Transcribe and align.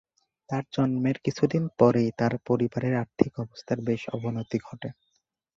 তার 0.49 0.63
জন্মের 0.73 1.17
কিছুদিন 1.25 1.63
পরেই 1.79 2.09
তার 2.19 2.33
পরিবারের 2.47 2.93
আর্থিক 2.95 3.31
অবস্থার 3.39 3.79
বেশ 3.81 4.01
অবনতি 4.09 4.57
ঘটে। 4.59 4.89